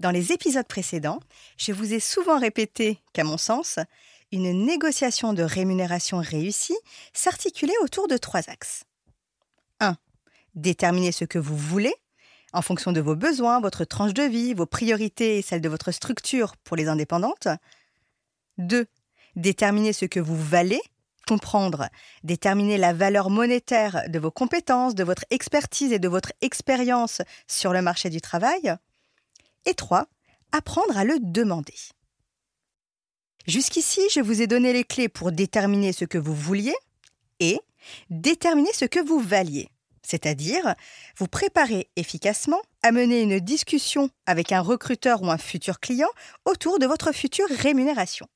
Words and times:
Dans 0.00 0.10
les 0.10 0.32
épisodes 0.32 0.66
précédents, 0.66 1.20
je 1.58 1.72
vous 1.72 1.92
ai 1.92 2.00
souvent 2.00 2.38
répété 2.38 2.98
qu'à 3.12 3.22
mon 3.22 3.36
sens, 3.36 3.78
une 4.32 4.64
négociation 4.64 5.34
de 5.34 5.42
rémunération 5.42 6.18
réussie 6.18 6.78
s'articulait 7.12 7.78
autour 7.82 8.08
de 8.08 8.16
trois 8.16 8.48
axes. 8.48 8.84
1. 9.80 9.96
Déterminer 10.54 11.12
ce 11.12 11.26
que 11.26 11.38
vous 11.38 11.56
voulez 11.56 11.94
en 12.54 12.62
fonction 12.62 12.92
de 12.92 13.00
vos 13.00 13.14
besoins, 13.14 13.60
votre 13.60 13.84
tranche 13.84 14.14
de 14.14 14.22
vie, 14.22 14.54
vos 14.54 14.64
priorités 14.64 15.38
et 15.38 15.42
celles 15.42 15.60
de 15.60 15.68
votre 15.68 15.92
structure 15.92 16.56
pour 16.56 16.78
les 16.78 16.88
indépendantes. 16.88 17.48
2. 18.56 18.86
Déterminer 19.36 19.92
ce 19.92 20.06
que 20.06 20.18
vous 20.18 20.42
valez, 20.42 20.80
comprendre, 21.28 21.90
déterminer 22.24 22.78
la 22.78 22.94
valeur 22.94 23.28
monétaire 23.28 24.04
de 24.08 24.18
vos 24.18 24.30
compétences, 24.30 24.94
de 24.94 25.04
votre 25.04 25.26
expertise 25.28 25.92
et 25.92 25.98
de 25.98 26.08
votre 26.08 26.32
expérience 26.40 27.20
sur 27.46 27.74
le 27.74 27.82
marché 27.82 28.08
du 28.08 28.22
travail. 28.22 28.74
Et 29.66 29.74
3. 29.74 30.06
Apprendre 30.52 30.96
à 30.96 31.04
le 31.04 31.18
demander. 31.20 31.74
Jusqu'ici, 33.46 34.00
je 34.12 34.20
vous 34.20 34.42
ai 34.42 34.46
donné 34.46 34.72
les 34.72 34.84
clés 34.84 35.08
pour 35.08 35.32
déterminer 35.32 35.92
ce 35.92 36.04
que 36.04 36.18
vous 36.18 36.34
vouliez 36.34 36.74
et 37.40 37.58
déterminer 38.10 38.72
ce 38.72 38.84
que 38.84 39.00
vous 39.00 39.20
valiez. 39.20 39.68
C'est-à-dire, 40.02 40.74
vous 41.16 41.28
préparer 41.28 41.88
efficacement 41.96 42.60
à 42.82 42.92
mener 42.92 43.22
une 43.22 43.38
discussion 43.38 44.10
avec 44.26 44.52
un 44.52 44.60
recruteur 44.60 45.22
ou 45.22 45.30
un 45.30 45.38
futur 45.38 45.78
client 45.78 46.08
autour 46.44 46.78
de 46.78 46.86
votre 46.86 47.12
future 47.12 47.48
rémunération. 47.48 48.26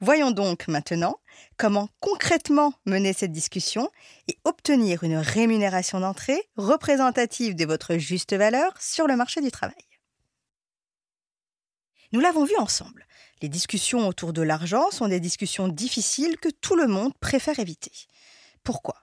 Voyons 0.00 0.30
donc 0.30 0.68
maintenant 0.68 1.18
comment 1.56 1.88
concrètement 2.00 2.72
mener 2.86 3.12
cette 3.12 3.32
discussion 3.32 3.90
et 4.28 4.38
obtenir 4.44 5.04
une 5.04 5.18
rémunération 5.18 6.00
d'entrée 6.00 6.42
représentative 6.56 7.54
de 7.54 7.66
votre 7.66 7.96
juste 7.96 8.34
valeur 8.34 8.72
sur 8.80 9.06
le 9.06 9.16
marché 9.16 9.40
du 9.40 9.50
travail. 9.50 9.89
Nous 12.12 12.20
l'avons 12.20 12.44
vu 12.44 12.56
ensemble. 12.56 13.06
Les 13.40 13.48
discussions 13.48 14.08
autour 14.08 14.32
de 14.32 14.42
l'argent 14.42 14.90
sont 14.90 15.08
des 15.08 15.20
discussions 15.20 15.68
difficiles 15.68 16.36
que 16.38 16.48
tout 16.48 16.74
le 16.74 16.88
monde 16.88 17.16
préfère 17.20 17.58
éviter. 17.58 17.92
Pourquoi? 18.64 18.96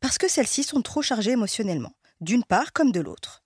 Parce 0.00 0.16
que 0.16 0.28
celles-ci 0.28 0.62
sont 0.62 0.80
trop 0.80 1.02
chargées 1.02 1.32
émotionnellement, 1.32 1.94
d'une 2.20 2.44
part 2.44 2.72
comme 2.72 2.92
de 2.92 3.00
l'autre. 3.00 3.42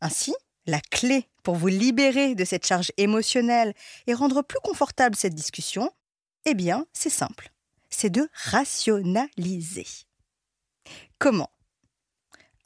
Ainsi, 0.00 0.34
la 0.66 0.80
clé 0.80 1.28
pour 1.42 1.56
vous 1.56 1.68
libérer 1.68 2.34
de 2.34 2.44
cette 2.44 2.66
charge 2.66 2.92
émotionnelle 2.96 3.74
et 4.06 4.14
rendre 4.14 4.42
plus 4.42 4.60
confortable 4.62 5.16
cette 5.16 5.34
discussion, 5.34 5.90
eh 6.44 6.54
bien, 6.54 6.86
c'est 6.92 7.10
simple. 7.10 7.52
C'est 7.90 8.10
de 8.10 8.28
rationaliser. 8.32 9.86
Comment? 11.18 11.50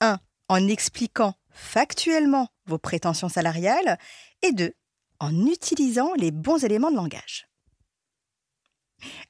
1. 0.00 0.18
En 0.48 0.68
expliquant 0.68 1.34
factuellement 1.50 2.48
vos 2.66 2.78
prétentions 2.78 3.28
salariales 3.28 3.98
et 4.42 4.52
2 4.52 4.74
en 5.20 5.47
utilisant 5.47 6.12
les 6.14 6.31
bons 6.31 6.64
éléments 6.64 6.91
de 6.91 6.97
langage. 6.97 7.48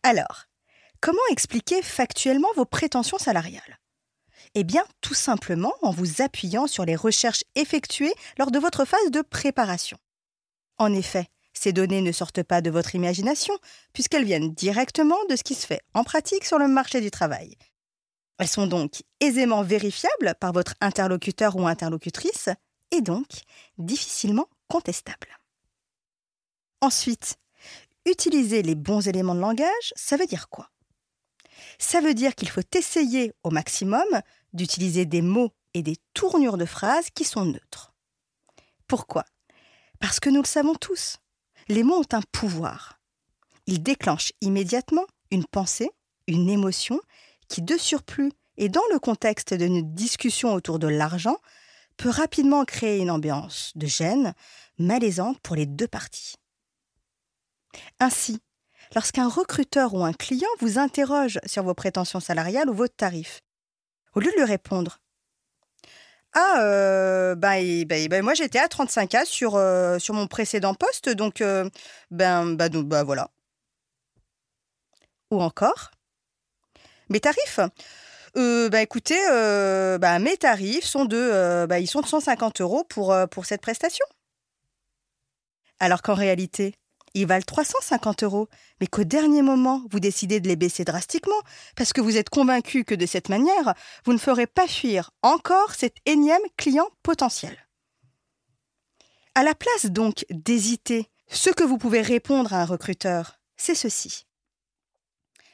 Alors, 0.03 0.45
comment 1.01 1.19
expliquer 1.31 1.83
factuellement 1.83 2.49
vos 2.57 2.65
prétentions 2.65 3.19
salariales? 3.19 3.81
Eh 4.55 4.65
bien, 4.65 4.85
tout 5.01 5.15
simplement 5.15 5.75
en 5.83 5.91
vous 5.91 6.23
appuyant 6.23 6.67
sur 6.67 6.85
les 6.85 6.97
recherches 6.97 7.45
effectuées 7.55 8.15
lors 8.39 8.51
de 8.51 8.59
votre 8.59 8.85
phase 8.85 9.11
de 9.11 9.23
préparation. 9.23 9.99
En 10.79 10.93
effet, 10.93 11.29
ces 11.53 11.73
données 11.73 12.01
ne 12.01 12.13
sortent 12.13 12.43
pas 12.43 12.61
de 12.61 12.71
votre 12.71 12.95
imagination, 12.95 13.55
puisqu'elles 13.93 14.25
viennent 14.25 14.55
directement 14.55 15.19
de 15.29 15.37
ce 15.37 15.43
qui 15.43 15.55
se 15.55 15.67
fait 15.67 15.83
en 15.95 16.05
pratique 16.05 16.45
sur 16.45 16.59
le 16.59 16.69
marché 16.69 17.01
du 17.01 17.11
travail. 17.11 17.57
Elles 18.39 18.49
sont 18.49 18.67
donc 18.67 19.03
aisément 19.21 19.63
vérifiables 19.63 20.35
par 20.41 20.53
votre 20.53 20.75
interlocuteur 20.81 21.57
ou 21.57 21.67
interlocutrice, 21.67 22.49
et 22.91 23.03
donc 23.03 23.27
difficilement 23.79 24.47
contestables. 24.69 25.40
Ensuite, 26.81 27.37
utiliser 28.07 28.63
les 28.63 28.75
bons 28.75 29.07
éléments 29.07 29.35
de 29.35 29.41
langage, 29.41 29.93
ça 29.97 30.17
veut 30.17 30.27
dire 30.27 30.49
quoi? 30.49 30.71
Ça 31.79 32.01
veut 32.01 32.15
dire 32.15 32.35
qu'il 32.35 32.49
faut 32.49 32.63
essayer 32.75 33.33
au 33.43 33.51
maximum 33.51 34.07
d'utiliser 34.53 35.05
des 35.05 35.23
mots 35.23 35.53
et 35.75 35.83
des 35.83 35.97
tournures 36.15 36.57
de 36.57 36.65
phrases 36.65 37.11
qui 37.11 37.25
sont 37.25 37.45
neutres. 37.45 37.93
Pourquoi? 38.87 39.25
Parce 40.01 40.21
que 40.21 40.31
nous 40.31 40.41
le 40.43 40.47
savons 40.47 40.75
tous, 40.75 41.19
les 41.69 41.83
mots 41.83 42.01
ont 42.01 42.17
un 42.17 42.23
pouvoir. 42.33 42.99
Ils 43.67 43.83
déclenchent 43.83 44.33
immédiatement 44.41 45.05
une 45.31 45.45
pensée, 45.45 45.91
une 46.27 46.49
émotion 46.49 47.01
qui, 47.49 47.63
de 47.63 47.77
surplus 47.77 48.33
et 48.57 48.69
dans 48.69 48.83
le 48.93 48.99
contexte 48.99 49.55
d'une 49.55 49.95
discussion 49.95 50.55
autour 50.55 50.79
de 50.79 50.89
l'argent, 50.89 51.37
peut 51.97 52.09
rapidement 52.09 52.65
créer 52.65 52.99
une 52.99 53.11
ambiance 53.11 53.73
de 53.75 53.87
gêne 53.87 54.35
malaisante 54.79 55.39
pour 55.41 55.57
les 55.57 55.67
deux 55.67 55.89
parties. 55.89 56.37
Ainsi, 58.03 58.41
lorsqu'un 58.95 59.29
recruteur 59.29 59.93
ou 59.93 60.03
un 60.03 60.15
client 60.15 60.49
vous 60.61 60.79
interroge 60.79 61.39
sur 61.45 61.63
vos 61.63 61.75
prétentions 61.75 62.19
salariales 62.19 62.71
ou 62.71 62.75
votre 62.75 62.97
tarif, 62.97 63.43
au 64.15 64.21
lieu 64.21 64.31
de 64.33 64.37
lui 64.37 64.45
répondre 64.45 65.01
Ah, 66.33 66.63
euh, 66.63 67.35
ben, 67.35 67.85
ben, 67.85 68.09
ben, 68.09 68.25
moi 68.25 68.33
j'étais 68.33 68.59
à 68.59 68.69
35K 68.69 69.27
sur, 69.27 69.57
euh, 69.57 69.99
sur 69.99 70.15
mon 70.15 70.27
précédent 70.27 70.73
poste, 70.73 71.11
donc 71.11 71.43
euh, 71.43 71.69
ben, 72.11 72.55
ben, 72.55 72.71
ben, 72.71 73.05
voilà. 73.05 73.31
Ou 75.31 75.43
encore 75.43 75.91
Mes 77.11 77.21
tarifs 77.21 77.61
ben 78.37 78.79
écoutez, 78.79 79.19
ben, 79.99 80.21
mes 80.21 80.37
tarifs 80.37 80.85
sont 80.85 81.05
de, 81.05 81.67
ils 81.81 81.89
sont 81.89 82.01
de 82.01 82.07
150 82.07 82.61
euros 82.61 82.85
pour 82.85 83.45
cette 83.45 83.61
prestation. 83.61 84.07
Alors 85.81 86.01
qu'en 86.01 86.15
réalité, 86.15 86.77
ils 87.15 87.27
valent 87.27 87.45
350 87.45 88.23
euros, 88.23 88.49
mais 88.81 88.87
qu'au 88.87 89.05
dernier 89.05 89.43
moment, 89.43 89.83
vous 89.91 90.01
décidez 90.01 90.41
de 90.41 90.49
les 90.49 90.57
baisser 90.57 90.85
drastiquement, 90.85 91.41
parce 91.77 91.93
que 91.93 92.01
vous 92.01 92.17
êtes 92.17 92.31
convaincu 92.31 92.85
que 92.85 92.95
de 92.95 93.07
cette 93.07 93.29
manière, 93.29 93.75
vous 94.05 94.13
ne 94.13 94.19
ferez 94.19 94.47
pas 94.47 94.67
fuir 94.67 95.11
encore 95.23 95.75
cet 95.75 95.97
énième 96.07 96.43
client 96.57 96.89
potentiel. 97.03 97.57
À 99.35 99.43
la 99.43 99.55
place 99.55 99.87
donc 99.87 100.25
d'hésiter, 100.31 101.09
ce 101.29 101.51
que 101.51 101.65
vous 101.65 101.79
pouvez 101.79 102.03
répondre 102.03 102.53
à 102.53 102.63
un 102.63 102.67
recruteur, 102.67 103.41
c'est 103.57 103.75
ceci. 103.75 104.27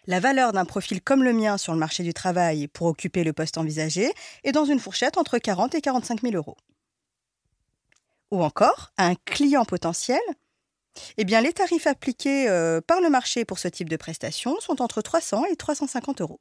La 0.06 0.20
valeur 0.20 0.52
d'un 0.52 0.64
profil 0.64 1.02
comme 1.02 1.25
le 1.25 1.32
mien 1.32 1.58
sur 1.58 1.72
le 1.72 1.78
marché 1.78 2.04
du 2.04 2.14
travail 2.14 2.69
pour 2.69 2.86
occuper 2.86 3.25
le 3.25 3.32
poste 3.32 3.58
envisagé 3.58 4.12
est 4.44 4.52
dans 4.52 4.64
une 4.64 4.78
fourchette 4.78 5.19
entre 5.19 5.38
40 5.38 5.75
et 5.75 5.81
45 5.81 6.22
000 6.22 6.34
euros. 6.34 6.56
Ou 8.31 8.42
encore, 8.42 8.92
à 8.96 9.06
un 9.06 9.14
client 9.14 9.64
potentiel, 9.64 10.20
eh 11.16 11.25
bien, 11.25 11.40
les 11.40 11.52
tarifs 11.52 11.87
appliqués 11.87 12.48
euh, 12.48 12.81
par 12.81 13.00
le 13.00 13.10
marché 13.10 13.44
pour 13.44 13.58
ce 13.58 13.69
type 13.69 13.88
de 13.88 13.96
prestation 13.96 14.58
sont 14.60 14.82
entre 14.82 15.02
300 15.02 15.44
et 15.50 15.56
350 15.56 16.20
euros. 16.20 16.40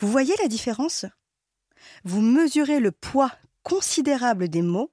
Vous 0.00 0.10
voyez 0.10 0.34
la 0.42 0.48
différence? 0.48 1.06
Vous 2.04 2.20
mesurez 2.20 2.80
le 2.80 2.92
poids 2.92 3.32
considérable 3.62 4.48
des 4.48 4.62
mots 4.62 4.92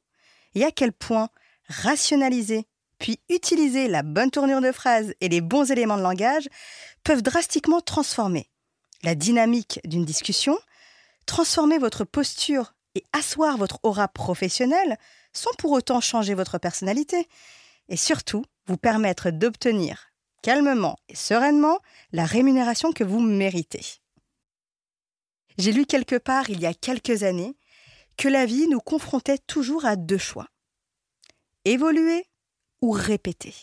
et 0.55 0.63
à 0.63 0.71
quel 0.71 0.93
point 0.93 1.29
rationaliser 1.67 2.67
puis 2.99 3.19
utiliser 3.29 3.87
la 3.87 4.01
bonne 4.01 4.31
tournure 4.31 4.61
de 4.61 4.71
phrase 4.71 5.13
et 5.19 5.27
les 5.27 5.41
bons 5.41 5.69
éléments 5.69 5.97
de 5.97 6.03
langage 6.03 6.47
peuvent 7.03 7.21
drastiquement 7.21 7.81
transformer 7.81 8.49
la 9.03 9.15
dynamique 9.15 9.81
d'une 9.83 10.05
discussion, 10.05 10.57
transformer 11.25 11.77
votre 11.77 12.05
posture 12.05 12.73
et 12.95 13.03
asseoir 13.11 13.57
votre 13.57 13.79
aura 13.83 14.07
professionnelle 14.07 14.97
sans 15.33 15.51
pour 15.57 15.71
autant 15.71 15.99
changer 15.99 16.33
votre 16.33 16.57
personnalité. 16.59 17.27
Et 17.89 17.97
surtout, 17.97 18.45
vous 18.65 18.77
permettre 18.77 19.29
d'obtenir 19.31 20.13
calmement 20.41 20.97
et 21.09 21.15
sereinement 21.15 21.79
la 22.11 22.25
rémunération 22.25 22.91
que 22.91 23.03
vous 23.03 23.19
méritez. 23.19 23.85
J'ai 25.57 25.71
lu 25.71 25.85
quelque 25.85 26.17
part 26.17 26.49
il 26.49 26.59
y 26.59 26.65
a 26.65 26.73
quelques 26.73 27.23
années 27.23 27.55
que 28.17 28.27
la 28.27 28.45
vie 28.45 28.67
nous 28.67 28.79
confrontait 28.79 29.37
toujours 29.37 29.85
à 29.85 29.95
deux 29.95 30.17
choix. 30.17 30.47
Évoluer 31.65 32.25
ou 32.81 32.91
répéter. 32.91 33.55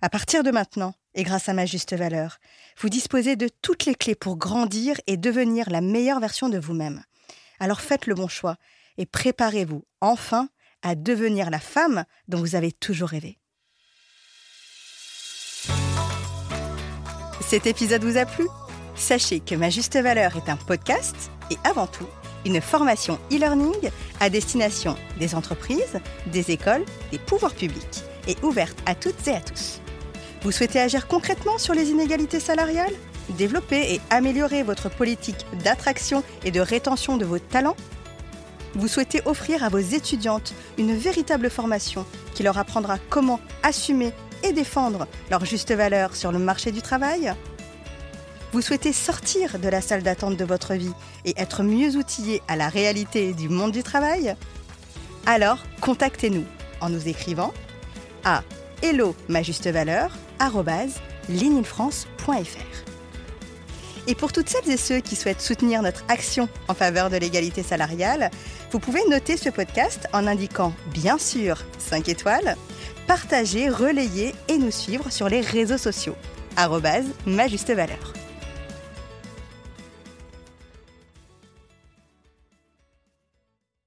À 0.00 0.08
partir 0.08 0.42
de 0.42 0.50
maintenant, 0.50 0.94
et 1.14 1.24
grâce 1.24 1.48
à 1.48 1.54
ma 1.54 1.66
juste 1.66 1.94
valeur, 1.94 2.38
vous 2.78 2.88
disposez 2.88 3.36
de 3.36 3.48
toutes 3.62 3.84
les 3.84 3.94
clés 3.94 4.14
pour 4.14 4.36
grandir 4.36 4.96
et 5.06 5.16
devenir 5.16 5.68
la 5.70 5.80
meilleure 5.80 6.20
version 6.20 6.48
de 6.48 6.58
vous-même. 6.58 7.02
Alors 7.58 7.80
faites 7.80 8.06
le 8.06 8.14
bon 8.14 8.28
choix 8.28 8.56
et 8.96 9.06
préparez-vous 9.06 9.84
enfin 10.00 10.48
à 10.82 10.94
devenir 10.94 11.50
la 11.50 11.60
femme 11.60 12.04
dont 12.28 12.38
vous 12.38 12.54
avez 12.54 12.72
toujours 12.72 13.10
rêvé. 13.10 13.38
Cet 17.40 17.66
épisode 17.66 18.04
vous 18.04 18.18
a 18.18 18.26
plu? 18.26 18.46
Sachez 18.94 19.40
que 19.40 19.54
Ma 19.54 19.70
Juste 19.70 19.96
Valeur 19.96 20.36
est 20.36 20.50
un 20.50 20.56
podcast 20.56 21.30
et 21.50 21.56
avant 21.64 21.86
tout 21.86 22.08
une 22.44 22.60
formation 22.60 23.18
e-learning 23.32 23.90
à 24.20 24.30
destination 24.30 24.96
des 25.18 25.34
entreprises, 25.34 26.00
des 26.26 26.50
écoles, 26.50 26.84
des 27.10 27.18
pouvoirs 27.18 27.54
publics 27.54 28.02
et 28.26 28.36
ouverte 28.42 28.78
à 28.86 28.94
toutes 28.94 29.26
et 29.28 29.32
à 29.32 29.40
tous. 29.40 29.80
Vous 30.42 30.52
souhaitez 30.52 30.80
agir 30.80 31.08
concrètement 31.08 31.58
sur 31.58 31.74
les 31.74 31.90
inégalités 31.90 32.40
salariales? 32.40 32.94
Développer 33.30 33.94
et 33.94 34.00
améliorer 34.10 34.62
votre 34.62 34.88
politique 34.88 35.44
d'attraction 35.64 36.22
et 36.44 36.50
de 36.50 36.60
rétention 36.60 37.16
de 37.16 37.24
vos 37.24 37.38
talents? 37.38 37.76
Vous 38.74 38.88
souhaitez 38.88 39.22
offrir 39.24 39.64
à 39.64 39.68
vos 39.68 39.78
étudiantes 39.78 40.54
une 40.76 40.94
véritable 40.94 41.50
formation 41.50 42.04
qui 42.34 42.42
leur 42.42 42.58
apprendra 42.58 42.98
comment 43.10 43.40
assumer 43.62 44.12
et 44.42 44.52
défendre 44.52 45.06
leur 45.30 45.44
juste 45.44 45.72
valeur 45.72 46.14
sur 46.14 46.32
le 46.32 46.38
marché 46.38 46.70
du 46.72 46.82
travail 46.82 47.34
Vous 48.52 48.60
souhaitez 48.60 48.92
sortir 48.92 49.58
de 49.58 49.68
la 49.68 49.80
salle 49.80 50.02
d'attente 50.02 50.36
de 50.36 50.44
votre 50.44 50.74
vie 50.74 50.92
et 51.24 51.34
être 51.36 51.62
mieux 51.62 51.96
outillé 51.96 52.42
à 52.48 52.56
la 52.56 52.68
réalité 52.68 53.32
du 53.32 53.48
monde 53.48 53.72
du 53.72 53.82
travail 53.82 54.36
Alors, 55.26 55.58
contactez-nous 55.80 56.44
en 56.80 56.90
nous 56.90 57.08
écrivant 57.08 57.52
à 58.24 58.42
hello 58.82 59.14
Et 64.06 64.14
pour 64.14 64.32
toutes 64.32 64.48
celles 64.48 64.70
et 64.70 64.76
ceux 64.76 65.00
qui 65.00 65.16
souhaitent 65.16 65.40
soutenir 65.40 65.82
notre 65.82 66.04
action 66.08 66.48
en 66.68 66.74
faveur 66.74 67.10
de 67.10 67.16
l'égalité 67.16 67.62
salariale, 67.62 68.30
vous 68.70 68.78
pouvez 68.78 69.00
noter 69.08 69.36
ce 69.36 69.48
podcast 69.48 70.08
en 70.12 70.26
indiquant 70.26 70.72
bien 70.92 71.18
sûr 71.18 71.58
5 71.78 72.08
étoiles, 72.08 72.56
partager, 73.06 73.68
relayer 73.68 74.34
et 74.48 74.58
nous 74.58 74.70
suivre 74.70 75.10
sur 75.10 75.28
les 75.28 75.40
réseaux 75.40 75.78
sociaux. 75.78 76.16
ma 77.26 77.48
juste 77.48 77.70
valeur. 77.70 78.17